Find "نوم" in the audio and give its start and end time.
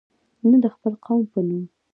1.47-1.63